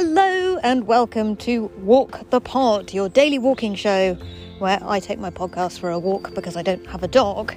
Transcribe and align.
Hello 0.00 0.58
and 0.58 0.86
welcome 0.86 1.34
to 1.38 1.72
Walk 1.78 2.30
the 2.30 2.40
Pod, 2.40 2.94
your 2.94 3.08
daily 3.08 3.40
walking 3.40 3.74
show 3.74 4.14
where 4.60 4.78
I 4.80 5.00
take 5.00 5.18
my 5.18 5.30
podcast 5.30 5.80
for 5.80 5.90
a 5.90 5.98
walk 5.98 6.36
because 6.36 6.56
I 6.56 6.62
don't 6.62 6.86
have 6.86 7.02
a 7.02 7.08
dog. 7.08 7.52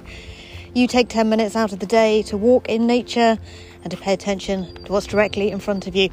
You 0.74 0.88
take 0.88 1.08
10 1.08 1.28
minutes 1.28 1.54
out 1.54 1.72
of 1.72 1.78
the 1.78 1.86
day 1.86 2.22
to 2.22 2.36
walk 2.36 2.68
in 2.68 2.84
nature 2.84 3.38
and 3.84 3.90
to 3.92 3.96
pay 3.96 4.12
attention 4.12 4.74
to 4.86 4.90
what's 4.90 5.06
directly 5.06 5.52
in 5.52 5.60
front 5.60 5.86
of 5.86 5.94
you. 5.94 6.08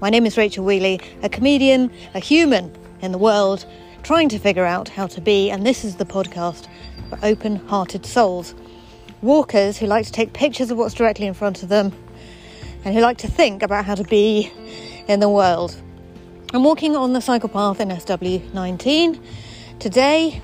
My 0.00 0.08
name 0.08 0.24
is 0.24 0.36
Rachel 0.36 0.64
Wheeley, 0.64 1.00
a 1.24 1.28
comedian, 1.28 1.90
a 2.14 2.20
human 2.20 2.72
in 3.00 3.10
the 3.10 3.18
world, 3.18 3.66
trying 4.04 4.28
to 4.28 4.38
figure 4.38 4.64
out 4.64 4.88
how 4.88 5.08
to 5.08 5.20
be, 5.20 5.50
and 5.50 5.66
this 5.66 5.84
is 5.84 5.96
the 5.96 6.06
podcast 6.06 6.68
for 7.08 7.18
open 7.24 7.56
hearted 7.56 8.06
souls. 8.06 8.54
Walkers 9.20 9.78
who 9.78 9.86
like 9.86 10.06
to 10.06 10.12
take 10.12 10.32
pictures 10.32 10.70
of 10.70 10.78
what's 10.78 10.94
directly 10.94 11.26
in 11.26 11.34
front 11.34 11.64
of 11.64 11.68
them 11.68 11.92
and 12.84 12.94
who 12.94 13.00
like 13.00 13.18
to 13.18 13.26
think 13.26 13.64
about 13.64 13.84
how 13.84 13.96
to 13.96 14.04
be 14.04 14.48
in 15.12 15.20
the 15.20 15.28
world. 15.28 15.76
I'm 16.54 16.64
walking 16.64 16.96
on 16.96 17.12
the 17.12 17.20
cycle 17.20 17.50
path 17.50 17.80
in 17.80 17.90
SW19 17.90 19.22
today, 19.78 20.40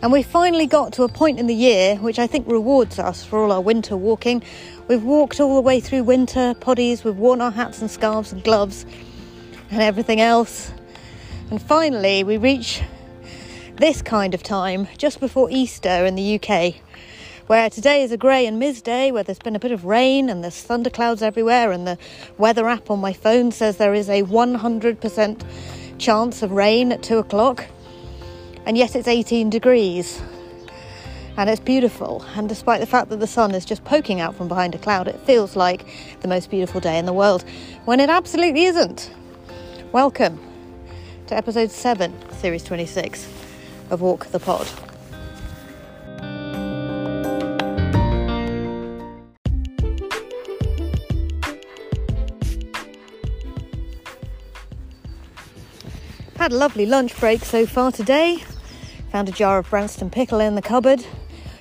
and 0.00 0.12
we 0.12 0.22
finally 0.22 0.66
got 0.66 0.92
to 0.94 1.02
a 1.02 1.08
point 1.08 1.40
in 1.40 1.48
the 1.48 1.54
year 1.54 1.96
which 1.96 2.20
I 2.20 2.28
think 2.28 2.46
rewards 2.46 3.00
us 3.00 3.24
for 3.24 3.42
all 3.42 3.50
our 3.50 3.60
winter 3.60 3.96
walking. 3.96 4.44
We've 4.86 5.02
walked 5.02 5.40
all 5.40 5.56
the 5.56 5.60
way 5.60 5.80
through 5.80 6.04
winter 6.04 6.54
poddies, 6.54 7.02
we've 7.02 7.16
worn 7.16 7.40
our 7.40 7.50
hats 7.50 7.80
and 7.80 7.90
scarves 7.90 8.32
and 8.32 8.44
gloves 8.44 8.86
and 9.72 9.82
everything 9.82 10.20
else, 10.20 10.72
and 11.50 11.60
finally 11.60 12.22
we 12.22 12.36
reach 12.36 12.82
this 13.74 14.02
kind 14.02 14.34
of 14.34 14.42
time 14.44 14.86
just 14.98 15.18
before 15.18 15.50
Easter 15.50 16.06
in 16.06 16.14
the 16.14 16.40
UK 16.40 16.76
where 17.46 17.70
today 17.70 18.02
is 18.02 18.10
a 18.10 18.16
grey 18.16 18.44
and 18.44 18.58
mist 18.58 18.84
day 18.84 19.12
where 19.12 19.22
there's 19.22 19.38
been 19.38 19.54
a 19.54 19.60
bit 19.60 19.70
of 19.70 19.84
rain 19.84 20.28
and 20.28 20.42
there's 20.42 20.60
thunderclouds 20.60 21.22
everywhere, 21.22 21.70
and 21.70 21.86
the 21.86 21.96
weather 22.38 22.68
app 22.68 22.90
on 22.90 22.98
my 22.98 23.12
phone 23.12 23.52
says 23.52 23.76
there 23.76 23.94
is 23.94 24.08
a 24.08 24.24
100% 24.24 25.44
chance 25.98 26.42
of 26.42 26.50
rain 26.50 26.90
at 26.90 27.02
two 27.04 27.18
o'clock, 27.18 27.66
and 28.64 28.76
yet 28.76 28.96
it's 28.96 29.06
18 29.06 29.48
degrees. 29.48 30.20
And 31.36 31.48
it's 31.48 31.60
beautiful, 31.60 32.24
and 32.34 32.48
despite 32.48 32.80
the 32.80 32.86
fact 32.86 33.10
that 33.10 33.20
the 33.20 33.26
sun 33.26 33.54
is 33.54 33.64
just 33.64 33.84
poking 33.84 34.20
out 34.20 34.34
from 34.34 34.48
behind 34.48 34.74
a 34.74 34.78
cloud, 34.78 35.06
it 35.06 35.20
feels 35.20 35.54
like 35.54 35.86
the 36.22 36.28
most 36.28 36.50
beautiful 36.50 36.80
day 36.80 36.98
in 36.98 37.06
the 37.06 37.12
world 37.12 37.44
when 37.84 38.00
it 38.00 38.10
absolutely 38.10 38.64
isn't. 38.64 39.10
Welcome 39.92 40.40
to 41.28 41.36
episode 41.36 41.70
7, 41.70 42.12
series 42.32 42.64
26 42.64 43.30
of 43.90 44.00
Walk 44.00 44.26
the 44.26 44.40
Pod. 44.40 44.66
Had 56.46 56.52
a 56.52 56.58
lovely 56.58 56.86
lunch 56.86 57.18
break 57.18 57.44
so 57.44 57.66
far 57.66 57.90
today. 57.90 58.44
Found 59.10 59.28
a 59.28 59.32
jar 59.32 59.58
of 59.58 59.68
Branston 59.68 60.10
pickle 60.10 60.38
in 60.38 60.54
the 60.54 60.62
cupboard, 60.62 61.00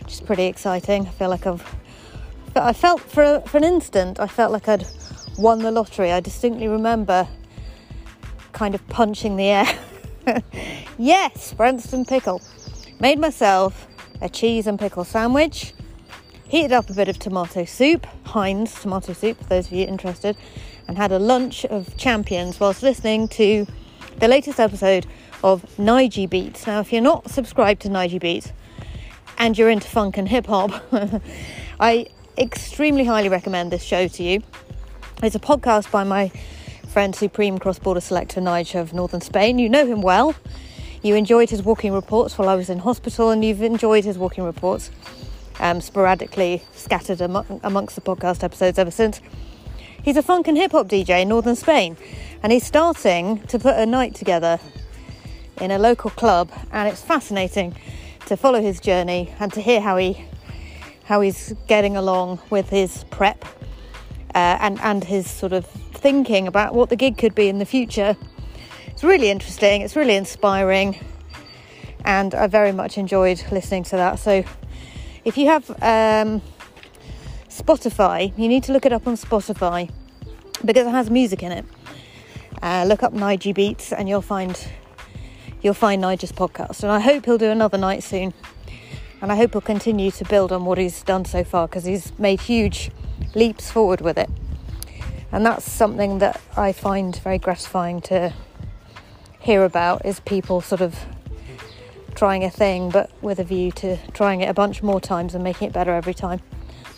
which 0.03 0.14
is 0.14 0.22
pretty 0.22 0.45
exciting. 0.45 1.08
I 1.08 1.09
feel 1.09 1.30
like 1.30 1.47
I've. 1.47 1.75
but 2.53 2.61
I 2.61 2.72
felt 2.72 3.02
for 3.02 3.23
a, 3.23 3.42
for 3.47 3.58
an 3.58 3.64
instant, 3.64 4.19
I 4.19 4.27
felt 4.27 4.52
like 4.52 4.67
I'd 4.67 4.86
won 5.39 5.64
the 5.64 5.72
lottery. 5.72 6.11
I 6.11 6.19
distinctly 6.19 6.67
remember 6.67 7.27
kind 8.52 8.75
of 8.75 8.88
punching 8.88 9.38
the 9.38 9.45
air. 9.45 9.80
yes, 10.99 11.52
Branston 11.55 12.05
pickle. 12.05 12.39
Made 12.99 13.17
myself 13.17 13.88
a 14.22 14.30
cheese 14.30 14.67
and 14.67 14.77
pickle 14.77 15.03
sandwich. 15.03 15.73
Heated 16.47 16.73
up 16.73 16.92
a 16.92 16.94
bit 16.94 17.08
of 17.08 17.17
tomato 17.17 17.66
soup, 17.66 18.05
Heinz 18.27 18.80
tomato 18.80 19.14
soup, 19.14 19.39
for 19.39 19.45
those 19.45 19.66
of 19.66 19.73
you 19.73 19.88
interested, 19.88 20.38
and 20.88 20.95
had 20.95 21.11
a 21.11 21.17
lunch 21.17 21.66
of 21.66 21.97
champions 21.97 22.59
whilst 22.59 22.83
listening 22.83 23.27
to 23.30 23.66
the 24.20 24.27
latest 24.27 24.59
episode 24.59 25.05
of 25.43 25.64
Nige 25.77 26.30
Beats. 26.30 26.65
Now, 26.67 26.80
if 26.80 26.92
you're 26.93 27.02
not 27.02 27.30
subscribed 27.30 27.81
to 27.81 27.89
Nige 27.89 28.20
Beats 28.20 28.53
and 29.37 29.58
you're 29.58 29.70
into 29.70 29.87
funk 29.87 30.17
and 30.17 30.27
hip 30.27 30.48
hop, 30.48 30.71
I 31.80 32.08
extremely 32.37 33.05
highly 33.05 33.30
recommend 33.30 33.71
this 33.71 33.83
show 33.83 34.08
to 34.08 34.23
you. 34.23 34.42
It's 35.21 35.36
a 35.36 35.39
podcast 35.39 35.92
by 35.92 36.04
my 36.04 36.31
friend 36.87 37.15
Supreme 37.15 37.58
Cross 37.58 37.80
Border 37.80 38.02
Selector 38.02 38.39
Nige 38.39 38.80
of 38.80 38.93
Northern 38.93 39.21
Spain. 39.21 39.59
You 39.59 39.70
know 39.70 39.86
him 39.86 40.02
well. 40.02 40.36
You 41.02 41.15
enjoyed 41.15 41.49
his 41.49 41.61
walking 41.61 41.93
reports 41.93 42.37
while 42.37 42.49
I 42.49 42.55
was 42.55 42.70
in 42.70 42.80
hospital, 42.80 43.30
and 43.30 43.43
you've 43.43 43.61
enjoyed 43.61 44.05
his 44.05 44.17
walking 44.17 44.43
reports 44.43 44.92
um, 45.59 45.81
sporadically 45.81 46.64
scattered 46.73 47.21
among, 47.21 47.59
amongst 47.64 47.95
the 47.95 48.02
podcast 48.02 48.43
episodes 48.43 48.80
ever 48.80 48.92
since. 48.92 49.21
He's 50.05 50.17
a 50.17 50.21
funk 50.21 50.48
and 50.48 50.55
hip 50.55 50.73
hop 50.73 50.88
DJ 50.88 51.23
in 51.23 51.30
northern 51.30 51.55
Spain, 51.55 51.98
and 52.43 52.52
he's 52.52 52.64
starting 52.64 53.39
to 53.48 53.58
put 53.58 53.76
a 53.76 53.88
night 53.88 54.14
together 54.14 54.60
in 55.60 55.71
a 55.71 55.80
local 55.80 56.11
club, 56.11 56.52
and 56.71 56.88
it's 56.88 57.02
fascinating 57.02 57.76
to 58.27 58.38
follow 58.38 58.61
his 58.61 58.80
journey 58.80 59.33
and 59.39 59.52
to 59.54 59.61
hear 59.61 59.82
how 59.82 59.98
he 59.98 60.23
how 61.05 61.21
he's 61.21 61.55
getting 61.66 61.98
along 61.98 62.39
with 62.52 62.70
his 62.70 63.04
prep 63.05 63.45
uh, 64.36 64.60
and 64.61 64.80
and 64.82 65.05
his 65.05 65.27
sort 65.27 65.54
of 65.54 65.66
thinking 65.66 66.48
about 66.48 66.76
what 66.76 66.89
the 66.89 66.95
gig 66.95 67.17
could 67.17 67.33
be 67.33 67.49
in 67.49 67.58
the 67.58 67.66
future. 67.66 68.16
It's 68.86 69.04
really 69.04 69.32
interesting. 69.32 69.82
It's 69.82 69.95
really 69.95 70.16
inspiring, 70.16 70.99
and 72.04 72.36
I 72.36 72.45
very 72.45 72.73
much 72.73 72.99
enjoyed 72.99 73.43
listening 73.52 73.86
to 73.86 73.95
that. 73.95 74.20
So, 74.20 74.43
if 75.23 75.36
you 75.36 75.48
have 75.48 75.67
um, 75.82 76.43
Spotify, 77.55 78.38
you 78.38 78.48
need 78.48 78.64
to 78.64 78.73
look 78.73 78.86
it 78.86 78.92
up 78.92 79.08
on 79.08 79.16
Spotify 79.16 79.89
because 80.64 80.88
it 80.88 80.92
has 80.92 81.10
music 81.10 81.42
in 81.42 81.52
it. 81.52 81.66
Uh, 82.61 82.86
look 82.88 83.02
up 83.02 83.14
Nige 83.14 83.54
Beats 83.55 83.93
and 83.93 84.10
you'll 84.10 84.21
find 84.21 84.67
you'll 85.61 85.73
find 85.73 86.02
Nige's 86.02 86.32
podcast. 86.32 86.83
And 86.83 86.92
I 86.92 86.99
hope 86.99 87.26
he'll 87.26 87.38
do 87.38 87.49
another 87.49 87.77
night 87.77 88.04
soon. 88.04 88.33
And 89.21 89.32
I 89.32 89.36
hope 89.36 89.54
he'll 89.54 89.61
continue 89.61 90.11
to 90.11 90.26
build 90.26 90.52
on 90.52 90.66
what 90.66 90.77
he's 90.77 91.02
done 91.02 91.26
so 91.26 91.43
far 91.43 91.67
because 91.67 91.86
he's 91.86 92.17
made 92.20 92.42
huge 92.42 92.92
leaps 93.33 93.72
forward 93.72 94.02
with 94.02 94.17
it. 94.17 94.30
And 95.32 95.45
that's 95.45 95.70
something 95.70 96.20
that 96.20 96.39
I 96.55 96.72
find 96.73 97.16
very 97.17 97.37
gratifying 97.37 98.02
to 98.02 98.33
hear 99.39 99.64
about 99.64 100.05
is 100.05 100.20
people 100.20 100.61
sort 100.61 100.82
of 100.82 100.99
trying 102.16 102.43
a 102.43 102.49
thing 102.49 102.89
but 102.89 103.11
with 103.22 103.39
a 103.39 103.43
view 103.43 103.72
to 103.72 103.98
trying 104.14 104.42
it 104.42 104.49
a 104.49 104.54
bunch 104.54 104.82
more 104.82 105.02
times 105.02 105.36
and 105.36 105.43
making 105.43 105.70
it 105.70 105.73
better 105.73 105.93
every 105.93 106.14
time. 106.14 106.42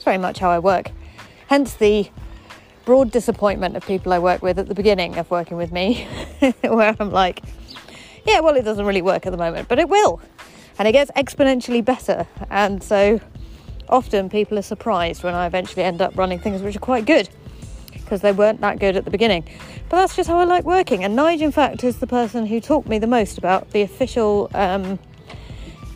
Very 0.08 0.18
much 0.18 0.40
how 0.40 0.50
I 0.50 0.60
work. 0.60 0.92
Hence 1.48 1.74
the 1.74 2.10
broad 2.86 3.12
disappointment 3.12 3.76
of 3.76 3.86
people 3.86 4.14
I 4.14 4.20
work 4.20 4.42
with 4.42 4.58
at 4.58 4.70
the 4.70 4.74
beginning 4.74 5.18
of 5.18 5.30
working 5.30 5.58
with 5.58 5.74
me, 5.74 6.08
where 6.62 6.96
I'm 6.98 7.12
like, 7.12 7.44
yeah, 8.26 8.40
well, 8.40 8.56
it 8.56 8.62
doesn't 8.62 8.86
really 8.86 9.02
work 9.02 9.26
at 9.26 9.32
the 9.32 9.38
moment, 9.38 9.68
but 9.68 9.80
it 9.80 9.90
will. 9.90 10.22
And 10.80 10.88
it 10.88 10.94
gets 10.94 11.12
exponentially 11.12 11.84
better. 11.84 12.26
And 12.50 12.82
so 12.82 13.20
often 13.90 14.30
people 14.30 14.58
are 14.58 14.62
surprised 14.62 15.26
when 15.26 15.34
I 15.34 15.46
eventually 15.46 15.84
end 15.84 16.02
up 16.02 16.18
running 16.18 16.40
things 16.40 16.62
which 16.62 16.78
are 16.78 16.80
quite 16.80 17.06
good 17.06 17.28
because 17.92 18.22
they 18.22 18.32
weren't 18.32 18.62
that 18.62 18.80
good 18.80 18.96
at 18.96 19.04
the 19.04 19.12
beginning. 19.12 19.44
But 19.90 19.98
that's 19.98 20.16
just 20.16 20.30
how 20.30 20.38
I 20.38 20.46
like 20.46 20.64
working. 20.64 21.04
And 21.04 21.20
Nige, 21.20 21.42
in 21.42 21.52
fact, 21.52 21.84
is 21.84 22.00
the 22.00 22.08
person 22.08 22.46
who 22.46 22.62
taught 22.62 22.88
me 22.88 22.98
the 22.98 23.08
most 23.08 23.38
about 23.38 23.72
the 23.72 23.82
official 23.82 24.50
um, 24.54 25.00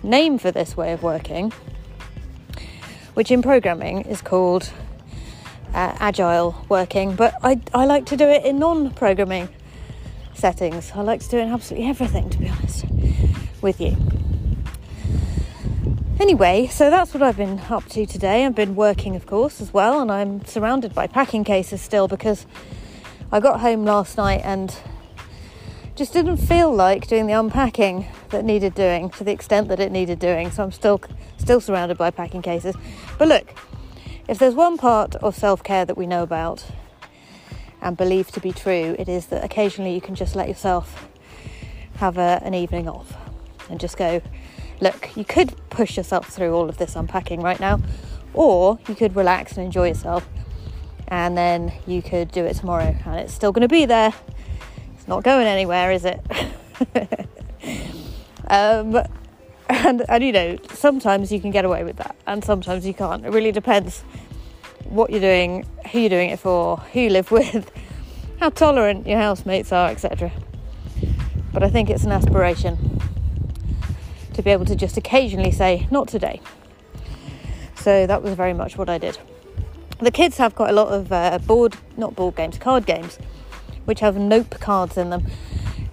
name 0.03 0.38
for 0.38 0.51
this 0.51 0.75
way 0.75 0.91
of 0.91 1.01
working, 1.01 1.53
which 3.13 3.31
in 3.31 3.41
programming 3.41 4.01
is 4.01 4.22
called 4.22 4.72
uh, 5.73 5.95
agile 5.99 6.66
working. 6.69 7.16
But 7.16 7.35
I, 7.44 7.59
I 7.73 7.85
like 7.85 8.05
to 8.07 8.17
do 8.17 8.27
it 8.27 8.45
in 8.45 8.59
non 8.59 8.91
programming 8.91 9.49
settings. 10.33 10.91
I 10.95 11.01
like 11.01 11.22
to 11.22 11.29
do 11.29 11.38
it 11.38 11.44
in 11.44 11.49
absolutely 11.49 11.89
everything, 11.89 12.29
to 12.29 12.38
be 12.38 12.49
honest 12.49 12.85
with 13.61 13.79
you. 13.79 13.95
Anyway, 16.19 16.67
so 16.67 16.89
that's 16.89 17.13
what 17.13 17.23
I've 17.23 17.38
been 17.38 17.59
up 17.69 17.85
to 17.89 18.05
today. 18.05 18.45
I've 18.45 18.53
been 18.53 18.75
working, 18.75 19.16
of 19.16 19.25
course, 19.25 19.59
as 19.59 19.73
well, 19.73 20.02
and 20.02 20.11
I'm 20.11 20.46
surrounded 20.46 20.93
by 20.93 21.08
packing 21.08 21.43
cases 21.43 21.81
still 21.81 22.08
because 22.08 22.46
I 23.31 23.40
got 23.40 23.61
home 23.61 23.85
last 23.85 24.17
night 24.17 24.41
and 24.43 24.75
just 25.96 26.13
didn't 26.13 26.37
feel 26.37 26.73
like 26.73 27.08
doing 27.08 27.28
the 27.28 27.34
unpacking 27.34 28.05
that 28.29 28.46
needed 28.46 28.75
doing 28.75 29.09
to 29.11 29.23
the 29.23 29.31
extent 29.31 29.67
that 29.69 29.79
it 29.79 29.91
needed 29.91 30.19
doing. 30.19 30.52
So 30.52 30.63
I'm 30.63 30.72
still 30.72 31.02
still 31.51 31.59
surrounded 31.59 31.97
by 31.97 32.09
packing 32.09 32.41
cases. 32.41 32.77
But 33.17 33.27
look, 33.27 33.53
if 34.29 34.39
there's 34.39 34.55
one 34.55 34.77
part 34.77 35.15
of 35.15 35.35
self-care 35.35 35.83
that 35.83 35.97
we 35.97 36.07
know 36.07 36.23
about 36.23 36.65
and 37.81 37.97
believe 37.97 38.31
to 38.31 38.39
be 38.39 38.53
true, 38.53 38.95
it 38.97 39.09
is 39.09 39.25
that 39.25 39.43
occasionally 39.43 39.93
you 39.93 39.99
can 39.99 40.15
just 40.15 40.33
let 40.33 40.47
yourself 40.47 41.09
have 41.97 42.17
a, 42.17 42.39
an 42.45 42.53
evening 42.53 42.87
off 42.87 43.17
and 43.69 43.81
just 43.81 43.97
go, 43.97 44.21
look, 44.79 45.09
you 45.17 45.25
could 45.25 45.53
push 45.69 45.97
yourself 45.97 46.29
through 46.29 46.53
all 46.55 46.69
of 46.69 46.77
this 46.77 46.95
unpacking 46.95 47.41
right 47.41 47.59
now, 47.59 47.81
or 48.33 48.79
you 48.87 48.95
could 48.95 49.13
relax 49.13 49.57
and 49.57 49.65
enjoy 49.65 49.89
yourself, 49.89 50.25
and 51.09 51.37
then 51.37 51.73
you 51.85 52.01
could 52.01 52.31
do 52.31 52.45
it 52.45 52.53
tomorrow, 52.53 52.95
and 53.05 53.19
it's 53.19 53.33
still 53.33 53.51
going 53.51 53.67
to 53.67 53.67
be 53.67 53.83
there. 53.83 54.13
It's 54.95 55.07
not 55.09 55.25
going 55.25 55.47
anywhere, 55.47 55.91
is 55.91 56.05
it? 56.05 56.21
um, 58.47 59.03
and, 59.72 60.03
and 60.09 60.23
you 60.23 60.32
know, 60.32 60.58
sometimes 60.73 61.32
you 61.32 61.40
can 61.40 61.52
get 61.52 61.66
away 61.66 61.84
with 61.84 61.97
that, 61.97 62.16
and 62.28 62.44
sometimes 62.44 62.85
you 62.85 62.94
can't. 62.94 63.26
It 63.26 63.32
really 63.32 63.52
depends 63.52 64.02
what 64.85 65.09
you're 65.09 65.22
doing, 65.22 65.66
who 65.91 66.00
you're 66.00 66.09
doing 66.09 66.29
it 66.29 66.40
for, 66.40 66.78
who 66.78 67.02
you 67.02 67.09
live 67.09 67.32
with, 67.38 67.72
how 68.40 68.50
tolerant 68.50 69.08
your 69.08 69.18
housemates 69.18 69.72
are, 69.72 69.90
etc. 69.90 70.32
But 71.53 71.64
I 71.64 71.70
think 71.70 71.90
it's 71.90 72.03
an 72.03 72.12
aspiration 72.12 73.00
to 74.34 74.41
be 74.41 74.52
able 74.52 74.66
to 74.66 74.76
just 74.76 74.97
occasionally 74.97 75.52
say, 75.52 75.88
not 75.91 76.08
today. 76.08 76.41
So 77.76 78.06
that 78.08 78.22
was 78.22 78.35
very 78.35 78.53
much 78.53 78.78
what 78.78 78.90
I 78.90 78.97
did. 78.97 79.18
The 80.00 80.12
kids 80.12 80.38
have 80.38 80.56
quite 80.56 80.70
a 80.70 80.73
lot 80.73 80.90
of 80.90 81.12
uh, 81.12 81.38
board, 81.40 81.78
not 81.97 82.16
board 82.16 82.35
games, 82.35 82.58
card 82.58 82.85
games, 82.85 83.18
which 83.85 84.00
have 84.00 84.18
nope 84.18 84.59
cards 84.59 84.97
in 84.97 85.09
them. 85.09 85.26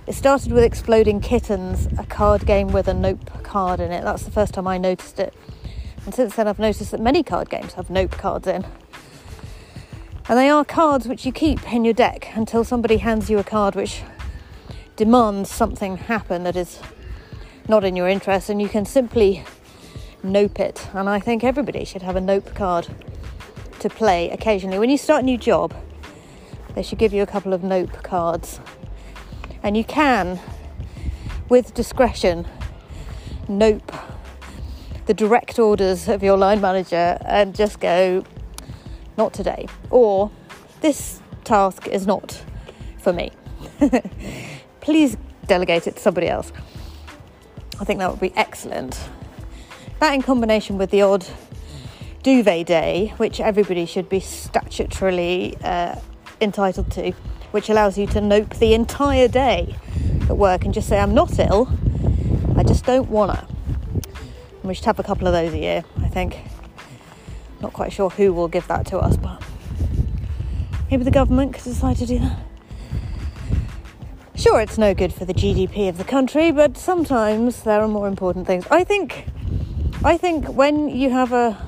It 0.09 0.15
started 0.15 0.53
with 0.53 0.65
Exploding 0.65 1.21
Kittens, 1.21 1.87
a 1.99 2.07
card 2.07 2.47
game 2.47 2.69
with 2.69 2.89
a 2.89 2.95
nope 2.95 3.43
card 3.43 3.79
in 3.79 3.93
it. 3.93 4.03
That's 4.05 4.23
the 4.23 4.31
first 4.31 4.55
time 4.55 4.67
I 4.67 4.79
noticed 4.79 5.21
it. 5.21 5.35
And 6.07 6.15
since 6.15 6.35
then, 6.35 6.49
I've 6.49 6.59
noticed 6.59 6.93
that 6.93 7.01
many 7.03 7.23
card 7.23 7.51
games 7.51 7.75
have 7.75 7.91
nope 7.91 8.13
cards 8.13 8.47
in. 8.47 8.65
And 10.27 10.39
they 10.39 10.49
are 10.49 10.65
cards 10.65 11.07
which 11.07 11.27
you 11.27 11.33
keep 11.33 11.71
in 11.71 11.85
your 11.85 11.93
deck 11.93 12.35
until 12.35 12.65
somebody 12.65 12.97
hands 12.97 13.29
you 13.29 13.39
a 13.39 13.45
card 13.45 13.75
which 13.75 14.01
demands 14.97 15.51
something 15.51 15.99
happen 15.99 16.43
that 16.45 16.57
is 16.57 16.81
not 17.69 17.85
in 17.85 17.95
your 17.95 18.09
interest, 18.09 18.49
and 18.49 18.63
you 18.63 18.69
can 18.71 18.87
simply 18.87 19.45
nope 20.23 20.59
it. 20.59 20.89
And 20.95 21.07
I 21.07 21.21
think 21.21 21.45
everybody 21.45 21.85
should 21.85 22.01
have 22.01 22.17
a 22.17 22.21
nope 22.23 22.55
card 22.55 22.89
to 23.81 23.91
play 23.91 24.31
occasionally. 24.31 24.79
When 24.79 24.89
you 24.89 24.97
start 24.97 25.23
a 25.23 25.27
new 25.27 25.37
job, 25.37 25.75
they 26.75 26.83
should 26.83 26.99
give 26.99 27.13
you 27.13 27.23
a 27.23 27.27
couple 27.27 27.53
of 27.53 27.63
nope 27.63 28.03
cards. 28.03 28.59
And 29.63 29.77
you 29.77 29.85
can, 29.85 30.41
with 31.49 31.75
discretion, 31.75 32.47
nope 33.49 33.93
the 35.09 35.15
direct 35.15 35.59
orders 35.59 36.07
of 36.07 36.23
your 36.23 36.37
line 36.37 36.61
manager 36.61 37.17
and 37.25 37.55
just 37.55 37.81
go, 37.81 38.23
not 39.17 39.33
today. 39.33 39.67
Or 39.89 40.31
this 40.83 41.23
task 41.45 41.89
is 41.89 42.07
not 42.07 42.45
for 42.99 43.15
me. 43.15 43.33
Please 44.83 45.17
delegate 45.47 45.87
it 45.87 45.97
to 45.97 46.03
somebody 46.03 46.29
else. 46.29 46.53
I 47.81 47.85
think 47.85 48.01
that 48.01 48.11
would 48.11 48.21
be 48.21 48.37
excellent. 48.37 49.01
That 49.99 50.13
in 50.13 50.21
combination 50.21 50.77
with 50.77 50.91
the 50.91 51.01
odd 51.01 51.27
duvet 52.23 52.67
day, 52.67 53.15
which 53.17 53.41
everybody 53.41 53.87
should 53.87 54.11
be 54.11 54.21
statutorily 54.21 55.57
uh, 55.65 55.99
entitled 56.43 56.91
to, 56.93 57.13
which 57.51 57.69
allows 57.69 57.97
you 57.97 58.07
to 58.07 58.21
nope 58.21 58.57
the 58.57 58.75
entire 58.75 59.29
day 59.29 59.75
at 60.23 60.37
work 60.37 60.65
and 60.65 60.75
just 60.75 60.89
say, 60.89 60.99
I'm 60.99 61.15
not 61.15 61.39
ill, 61.39 61.69
I 62.57 62.63
just 62.63 62.85
don't 62.85 63.09
wanna. 63.09 63.47
And 64.05 64.65
we 64.65 64.75
should 64.75 64.85
have 64.85 64.99
a 64.99 65.03
couple 65.03 65.27
of 65.27 65.33
those 65.33 65.53
a 65.53 65.59
year, 65.59 65.85
I 65.99 66.09
think. 66.09 66.39
Not 67.61 67.73
quite 67.73 67.93
sure 67.93 68.11
who 68.11 68.33
will 68.33 68.49
give 68.49 68.69
that 68.69 68.87
to 68.87 68.99
us, 68.99 69.17
but 69.17 69.43
maybe 70.91 71.05
the 71.05 71.11
government 71.11 71.55
could 71.55 71.65
decide 71.65 71.97
to 71.97 72.07
do 72.07 72.19
that. 72.19 72.39
Sure, 74.35 74.61
it's 74.61 74.79
no 74.79 74.95
good 74.95 75.13
for 75.13 75.25
the 75.25 75.35
GDP 75.35 75.89
of 75.89 75.99
the 75.99 76.05
country, 76.05 76.53
but 76.53 76.79
sometimes 76.79 77.65
there 77.65 77.81
are 77.81 77.89
more 77.89 78.07
important 78.07 78.47
things. 78.47 78.65
I 78.71 78.85
think, 78.85 79.27
I 80.05 80.17
think 80.17 80.47
when 80.47 80.89
you 80.89 81.11
have 81.11 81.33
a 81.33 81.59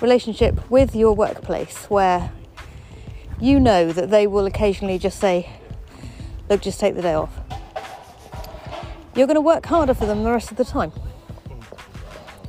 relationship 0.00 0.70
with 0.70 0.94
your 0.96 1.14
workplace 1.14 1.84
where 1.90 2.30
you 3.40 3.60
know 3.60 3.92
that 3.92 4.10
they 4.10 4.26
will 4.26 4.46
occasionally 4.46 4.98
just 4.98 5.18
say, 5.18 5.50
"Look, 6.48 6.62
just 6.62 6.80
take 6.80 6.94
the 6.94 7.02
day 7.02 7.14
off," 7.14 7.38
you're 9.14 9.26
going 9.26 9.36
to 9.36 9.40
work 9.40 9.66
harder 9.66 9.94
for 9.94 10.06
them 10.06 10.24
the 10.24 10.30
rest 10.30 10.50
of 10.50 10.56
the 10.56 10.64
time 10.64 10.92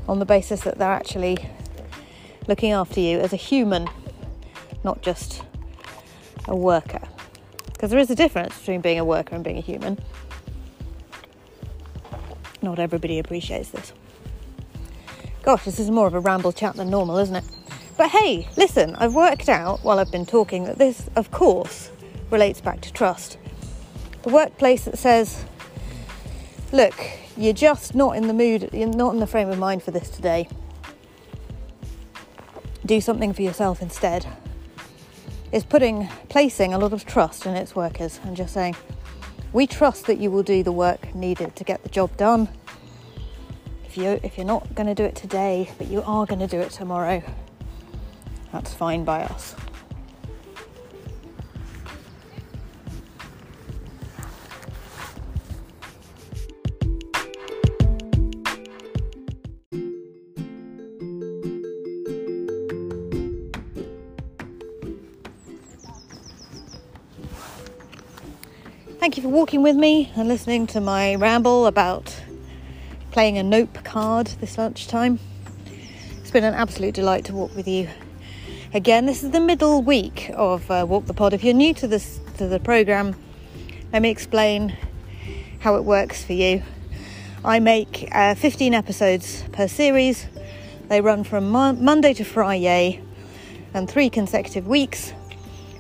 on 0.08 0.20
the 0.20 0.26
basis 0.26 0.62
that 0.62 0.78
they're 0.78 0.92
actually 0.92 1.38
looking 2.48 2.72
after 2.72 3.00
you 3.00 3.20
as 3.20 3.34
a 3.34 3.38
human, 3.38 3.88
not 4.84 5.02
just 5.02 5.44
a 6.48 6.56
worker. 6.56 7.02
Because 7.74 7.92
there 7.92 8.00
is 8.00 8.10
a 8.10 8.16
difference 8.16 8.58
between 8.58 8.82
being 8.82 9.00
a 9.00 9.06
worker 9.06 9.36
and 9.36 9.44
being 9.44 9.58
a 9.58 9.62
human. 9.62 10.00
Not 12.62 12.80
everybody 12.80 13.20
appreciates 13.20 13.70
this. 13.70 13.94
Gosh, 15.44 15.66
this 15.66 15.80
is 15.80 15.92
more 15.92 16.08
of 16.08 16.14
a 16.14 16.20
ramble 16.20 16.52
chat 16.52 16.76
than 16.76 16.90
normal, 16.90 17.18
isn't 17.18 17.36
it? 17.36 17.44
But 17.98 18.12
hey, 18.12 18.48
listen, 18.56 18.96
I've 18.96 19.16
worked 19.16 19.50
out 19.50 19.84
while 19.84 19.98
I've 19.98 20.12
been 20.12 20.28
talking 20.28 20.66
that 20.66 20.78
this, 20.78 21.10
of 21.16 21.32
course, 21.32 21.90
relates 22.30 22.62
back 22.62 22.80
to 22.82 22.94
trust. 22.94 23.40
The 24.22 24.30
workplace 24.30 24.86
that 24.86 25.00
says, 25.00 25.46
look, 26.72 26.94
you're 27.36 27.54
just 27.54 27.96
not 27.96 28.16
in 28.16 28.28
the 28.28 28.34
mood, 28.34 28.70
you're 28.72 28.88
not 28.88 29.16
in 29.16 29.20
the 29.20 29.26
frame 29.26 29.50
of 29.50 29.58
mind 29.58 29.82
for 29.82 29.90
this 29.90 30.12
today. 30.12 30.48
Do 32.86 33.02
something 33.02 33.34
for 33.34 33.42
yourself 33.42 33.82
instead 33.82 34.28
is 35.52 35.64
putting 35.64 36.08
placing 36.30 36.74
a 36.74 36.78
lot 36.78 36.94
of 36.94 37.04
trust 37.06 37.48
in 37.48 37.56
its 37.56 37.76
workers 37.76 38.20
and 38.24 38.38
just 38.38 38.54
saying, 38.54 38.76
we 39.54 39.66
trust 39.66 40.06
that 40.06 40.20
you 40.20 40.30
will 40.30 40.44
do 40.44 40.62
the 40.62 40.72
work 40.72 41.16
needed 41.16 41.56
to 41.56 41.64
get 41.64 41.82
the 41.82 41.90
job 41.90 42.16
done. 42.16 42.48
If 43.86 43.98
you 43.98 44.20
if 44.24 44.38
you're 44.38 44.46
not 44.46 44.76
going 44.76 44.88
to 44.88 44.94
do 44.94 45.04
it 45.04 45.16
today, 45.16 45.72
but 45.80 45.88
you 45.88 46.04
are 46.04 46.28
going 46.28 46.40
to 46.40 46.48
do 46.48 46.60
it 46.60 46.70
tomorrow, 46.70 47.24
that's 48.52 48.74
fine 48.74 49.04
by 49.04 49.24
us. 49.24 49.56
Thank 69.00 69.16
you 69.16 69.24
for 69.24 69.30
walking 69.30 69.64
with 69.64 69.78
me 69.78 70.12
and 70.18 70.28
listening 70.28 70.68
to 70.68 70.82
my 70.82 71.16
ramble 71.16 71.66
about 71.66 72.14
playing 73.12 73.38
a 73.38 73.44
nope 73.44 73.78
card 73.86 74.28
this 74.42 74.58
lunchtime. 74.58 75.20
It's 76.20 76.32
been 76.32 76.44
an 76.44 76.54
absolute 76.54 76.94
delight 76.94 77.24
to 77.26 77.34
walk 77.34 77.56
with 77.56 77.68
you. 77.68 77.88
Again, 78.74 79.06
this 79.06 79.24
is 79.24 79.32
the 79.32 79.40
middle 79.40 79.82
week 79.82 80.30
of 80.34 80.70
uh, 80.70 80.86
Walk 80.88 81.06
the 81.06 81.14
Pod. 81.14 81.34
If 81.34 81.42
you're 81.42 81.54
new 81.54 81.74
to 81.76 81.88
this 81.88 82.20
to 82.38 82.50
the 82.50 82.60
program, 82.60 83.16
let 83.94 84.02
me 84.02 84.10
explain 84.10 84.76
how 85.60 85.78
it 85.78 85.86
works 85.86 86.22
for 86.26 86.34
you. 86.34 86.62
I 87.46 87.60
make 87.60 88.10
uh, 88.12 88.36
15 88.36 88.74
episodes 88.74 89.46
per 89.54 89.70
series. 89.70 90.28
They 90.90 91.00
run 91.00 91.24
from 91.24 91.50
Mo- 91.50 91.74
Monday 91.74 92.14
to 92.16 92.26
Friday 92.26 93.02
and 93.74 93.90
three 93.90 94.10
consecutive 94.10 94.68
weeks. 94.68 95.14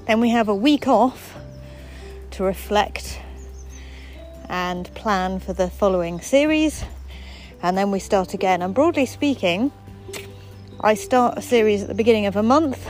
Then 0.08 0.22
we 0.22 0.30
have 0.30 0.48
a 0.48 0.56
week 0.56 0.88
off 0.88 1.38
to 2.32 2.44
reflect 2.46 3.20
and 4.48 4.86
plan 4.96 5.42
for 5.42 5.52
the 5.52 5.70
following 5.70 6.22
series, 6.22 6.86
and 7.62 7.78
then 7.78 7.92
we 7.92 8.00
start 8.00 8.34
again. 8.34 8.62
And 8.62 8.74
broadly 8.74 9.06
speaking, 9.06 9.74
I 10.80 10.94
start 10.94 11.40
a 11.40 11.42
series 11.42 11.82
at 11.82 11.88
the 11.88 11.96
beginning 11.96 12.28
of 12.28 12.36
a 12.36 12.44
month 12.44 12.88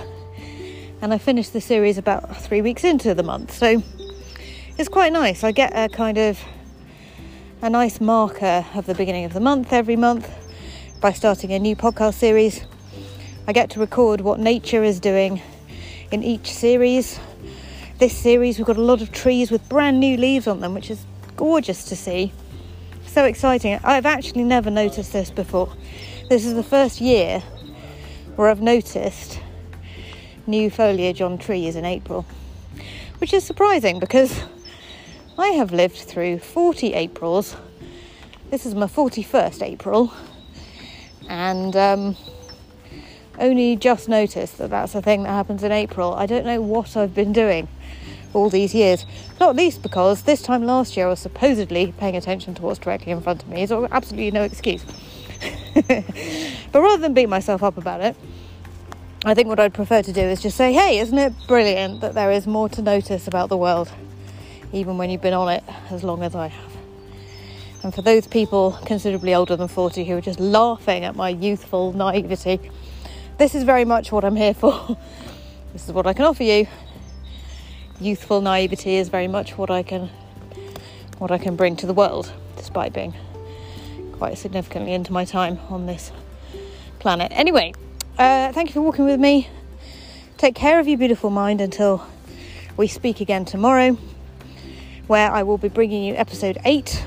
and 1.01 1.13
I 1.13 1.17
finish 1.17 1.49
the 1.49 1.61
series 1.61 1.97
about 1.97 2.35
three 2.35 2.61
weeks 2.61 2.83
into 2.83 3.13
the 3.13 3.23
month. 3.23 3.53
So 3.53 3.81
it's 4.77 4.89
quite 4.89 5.13
nice. 5.13 5.43
I 5.45 5.53
get 5.53 5.71
a 5.73 5.87
kind 5.87 6.17
of 6.17 6.37
a 7.61 7.69
nice 7.69 8.01
marker 8.01 8.65
of 8.75 8.87
the 8.87 8.93
beginning 8.93 9.23
of 9.23 9.31
the 9.31 9.39
month 9.39 9.71
every 9.71 9.95
month 9.95 10.29
by 10.99 11.13
starting 11.13 11.53
a 11.53 11.59
new 11.59 11.77
podcast 11.77 12.15
series. 12.15 12.65
I 13.47 13.53
get 13.53 13.69
to 13.71 13.79
record 13.79 14.19
what 14.19 14.37
nature 14.37 14.83
is 14.83 14.99
doing 14.99 15.41
in 16.11 16.23
each 16.23 16.51
series 16.51 17.19
this 17.99 18.15
series. 18.15 18.57
We've 18.57 18.67
got 18.67 18.77
a 18.77 18.81
lot 18.81 19.01
of 19.01 19.13
trees 19.13 19.49
with 19.49 19.67
brand 19.69 19.99
new 20.01 20.17
leaves 20.17 20.45
on 20.45 20.59
them, 20.59 20.73
which 20.73 20.91
is 20.91 21.05
gorgeous 21.37 21.85
to 21.85 21.95
see. 21.95 22.33
So 23.05 23.23
exciting. 23.23 23.79
I've 23.83 24.05
actually 24.05 24.43
never 24.43 24.69
noticed 24.69 25.13
this 25.13 25.31
before. 25.31 25.73
This 26.29 26.45
is 26.45 26.53
the 26.53 26.63
first 26.63 26.99
year 26.99 27.41
where 28.37 28.49
I've 28.49 28.61
noticed 28.61 29.39
new 30.45 30.69
foliage 30.69 31.21
on 31.21 31.39
trees 31.39 31.75
in 31.75 31.85
April, 31.85 32.23
which 33.17 33.33
is 33.33 33.43
surprising 33.43 33.99
because 33.99 34.43
I 35.39 35.47
have 35.49 35.71
lived 35.71 35.97
through 35.97 36.37
40 36.37 36.93
Aprils. 36.93 37.57
This 38.51 38.67
is 38.67 38.75
my 38.75 38.85
41st 38.85 39.63
April, 39.63 40.13
and 41.27 41.75
um, 41.75 42.15
only 43.39 43.75
just 43.75 44.07
noticed 44.07 44.59
that 44.59 44.69
that's 44.69 44.93
a 44.93 45.01
thing 45.01 45.23
that 45.23 45.29
happens 45.29 45.63
in 45.63 45.71
April. 45.71 46.13
I 46.13 46.27
don't 46.27 46.45
know 46.45 46.61
what 46.61 46.95
I've 46.95 47.15
been 47.15 47.33
doing 47.33 47.67
all 48.33 48.51
these 48.51 48.75
years. 48.75 49.07
Not 49.39 49.55
least 49.55 49.81
because 49.81 50.21
this 50.21 50.43
time 50.43 50.63
last 50.63 50.95
year 50.95 51.07
I 51.07 51.09
was 51.09 51.19
supposedly 51.19 51.91
paying 51.97 52.15
attention 52.15 52.53
to 52.53 52.61
what's 52.61 52.77
directly 52.77 53.11
in 53.11 53.19
front 53.19 53.41
of 53.41 53.49
me. 53.49 53.65
So 53.65 53.87
absolutely 53.91 54.29
no 54.29 54.43
excuse. 54.43 54.85
but 56.71 56.81
rather 56.81 57.01
than 57.01 57.13
beat 57.13 57.29
myself 57.29 57.63
up 57.63 57.77
about 57.77 58.01
it, 58.01 58.15
I 59.25 59.33
think 59.33 59.47
what 59.47 59.59
I'd 59.59 59.73
prefer 59.73 60.01
to 60.01 60.13
do 60.13 60.21
is 60.21 60.41
just 60.41 60.57
say, 60.57 60.73
hey, 60.73 60.99
isn't 60.99 61.17
it 61.17 61.33
brilliant 61.47 62.01
that 62.01 62.13
there 62.13 62.31
is 62.31 62.47
more 62.47 62.69
to 62.69 62.81
notice 62.81 63.27
about 63.27 63.49
the 63.49 63.57
world, 63.57 63.91
even 64.71 64.97
when 64.97 65.09
you've 65.09 65.21
been 65.21 65.33
on 65.33 65.49
it 65.49 65.63
as 65.89 66.03
long 66.03 66.23
as 66.23 66.35
I 66.35 66.47
have? 66.47 66.71
And 67.83 67.93
for 67.93 68.01
those 68.01 68.27
people 68.27 68.77
considerably 68.85 69.33
older 69.33 69.55
than 69.55 69.67
40 69.67 70.05
who 70.05 70.17
are 70.17 70.21
just 70.21 70.39
laughing 70.39 71.03
at 71.03 71.15
my 71.15 71.29
youthful 71.29 71.93
naivety, 71.93 72.59
this 73.37 73.53
is 73.55 73.63
very 73.63 73.85
much 73.85 74.11
what 74.11 74.23
I'm 74.23 74.35
here 74.35 74.53
for. 74.53 74.97
this 75.73 75.87
is 75.87 75.93
what 75.93 76.07
I 76.07 76.13
can 76.13 76.25
offer 76.25 76.43
you 76.43 76.67
youthful 77.99 78.41
naivety 78.41 78.95
is 78.95 79.09
very 79.09 79.27
much 79.27 79.57
what 79.57 79.71
I 79.71 79.81
can 79.81 80.09
what 81.17 81.31
I 81.31 81.39
can 81.39 81.55
bring 81.55 81.75
to 81.77 81.87
the 81.87 81.93
world, 81.93 82.31
despite 82.57 82.93
being 82.93 83.15
quite 84.13 84.37
significantly 84.37 84.93
into 84.93 85.11
my 85.11 85.25
time 85.25 85.59
on 85.69 85.87
this 85.87 86.11
planet. 86.99 87.31
Anyway, 87.33 87.73
uh, 88.17 88.51
thank 88.51 88.69
you 88.69 88.73
for 88.73 88.81
walking 88.81 89.05
with 89.05 89.19
me. 89.19 89.49
Take 90.37 90.55
care 90.55 90.79
of 90.79 90.87
your 90.87 90.97
beautiful 90.97 91.29
mind 91.29 91.61
until 91.61 92.05
we 92.75 92.87
speak 92.87 93.21
again 93.21 93.45
tomorrow, 93.45 93.97
where 95.07 95.31
I 95.31 95.43
will 95.43 95.57
be 95.57 95.69
bringing 95.69 96.03
you 96.03 96.15
episode 96.15 96.57
eight 96.65 97.05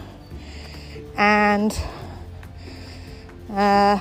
and. 1.17 1.79
Uh, 3.51 3.99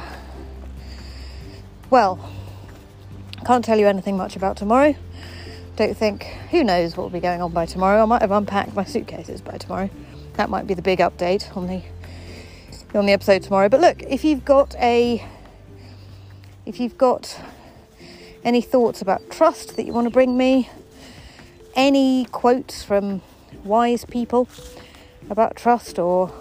well, 1.89 2.19
can't 3.45 3.65
tell 3.65 3.79
you 3.79 3.87
anything 3.87 4.15
much 4.15 4.35
about 4.35 4.57
tomorrow. 4.57 4.93
Don't 5.75 5.97
think, 5.97 6.25
who 6.51 6.63
knows 6.63 6.95
what 6.95 7.03
will 7.03 7.09
be 7.09 7.19
going 7.19 7.41
on 7.41 7.51
by 7.51 7.65
tomorrow. 7.65 8.03
I 8.03 8.05
might 8.05 8.21
have 8.21 8.29
unpacked 8.29 8.75
my 8.75 8.83
suitcases 8.83 9.41
by 9.41 9.57
tomorrow. 9.57 9.89
That 10.33 10.51
might 10.51 10.67
be 10.67 10.75
the 10.75 10.83
big 10.83 10.99
update 10.99 11.55
on 11.57 11.65
the 11.65 11.81
on 12.93 13.05
the 13.05 13.11
episode 13.11 13.41
tomorrow. 13.41 13.69
But 13.69 13.81
look, 13.81 14.03
if 14.03 14.23
you've 14.23 14.45
got 14.45 14.75
a 14.75 15.25
if 16.69 16.79
you've 16.79 16.99
got 16.99 17.35
any 18.43 18.61
thoughts 18.61 19.01
about 19.01 19.27
trust 19.31 19.75
that 19.75 19.87
you 19.87 19.91
want 19.91 20.05
to 20.05 20.11
bring 20.11 20.37
me, 20.37 20.69
any 21.73 22.25
quotes 22.25 22.83
from 22.83 23.23
wise 23.63 24.05
people 24.05 24.47
about 25.31 25.55
trust 25.55 25.97
or 25.97 26.31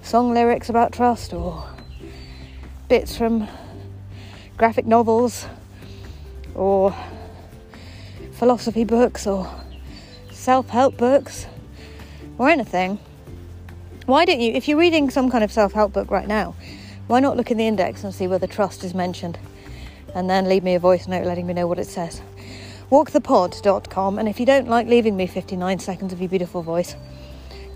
song 0.00 0.32
lyrics 0.32 0.68
about 0.68 0.92
trust 0.92 1.32
or 1.32 1.66
bits 2.88 3.16
from 3.16 3.48
graphic 4.56 4.86
novels 4.86 5.48
or 6.54 6.94
philosophy 8.30 8.84
books 8.84 9.26
or 9.26 9.52
self 10.30 10.68
help 10.68 10.96
books 10.96 11.48
or 12.38 12.48
anything, 12.48 12.96
why 14.06 14.24
don't 14.24 14.38
you, 14.38 14.52
if 14.52 14.68
you're 14.68 14.78
reading 14.78 15.10
some 15.10 15.28
kind 15.32 15.42
of 15.42 15.50
self 15.50 15.72
help 15.72 15.92
book 15.92 16.12
right 16.12 16.28
now, 16.28 16.54
why 17.06 17.20
not 17.20 17.36
look 17.36 17.50
in 17.50 17.58
the 17.58 17.66
index 17.66 18.04
and 18.04 18.14
see 18.14 18.26
whether 18.26 18.46
trust 18.46 18.84
is 18.84 18.94
mentioned? 18.94 19.38
And 20.14 20.28
then 20.28 20.48
leave 20.48 20.62
me 20.62 20.74
a 20.74 20.78
voice 20.78 21.08
note 21.08 21.26
letting 21.26 21.46
me 21.46 21.54
know 21.54 21.66
what 21.66 21.78
it 21.78 21.86
says. 21.86 22.20
Walkthepod.com, 22.90 24.18
and 24.18 24.28
if 24.28 24.38
you 24.38 24.46
don't 24.46 24.68
like 24.68 24.86
leaving 24.86 25.16
me 25.16 25.26
59 25.26 25.78
seconds 25.78 26.12
of 26.12 26.20
your 26.20 26.28
beautiful 26.28 26.62
voice, 26.62 26.94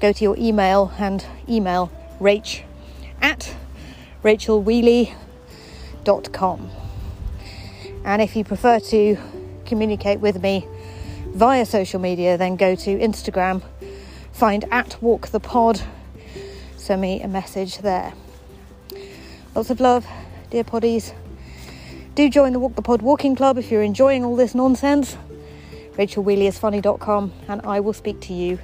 go 0.01 0.13
to 0.13 0.25
your 0.25 0.37
email 0.37 0.93
and 0.99 1.25
email 1.49 1.91
rach 2.21 2.63
at 3.23 3.55
rachelwheeley.com 4.23 5.17
com. 6.33 6.71
And 8.05 8.23
if 8.23 8.37
you 8.37 8.45
prefer 8.45 8.79
to 8.79 9.19
communicate 9.65 10.21
with 10.21 10.41
me 10.41 10.67
via 11.35 11.67
social 11.67 12.01
media, 12.01 12.37
then 12.37 12.57
go 12.57 12.75
to 12.77 12.99
Instagram, 12.99 13.63
find 14.33 14.65
at 14.71 14.97
walkthepod, 15.03 15.83
send 16.77 17.01
me 17.01 17.21
a 17.23 17.29
message 17.29 17.79
there. 17.79 18.13
Lots 19.57 19.71
of 19.71 19.81
love, 19.81 20.07
dear 20.51 20.65
poddies. 20.65 21.15
Do 22.15 22.29
join 22.29 22.53
the 22.53 22.59
Walk 22.59 22.77
the 22.77 22.83
Pod 22.83 23.01
Walking 23.01 23.35
Club 23.35 23.57
if 23.57 23.71
you're 23.71 23.83
enjoying 23.83 24.23
all 24.23 24.37
this 24.37 24.55
nonsense. 24.55 25.17
RachelWheeleyisfunny.com, 25.95 27.33
and 27.49 27.63
I 27.63 27.81
will 27.81 27.95
speak 27.95 28.21
to 28.21 28.35
you 28.35 28.59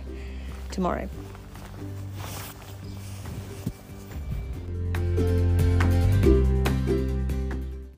tomorrow. 0.70 1.08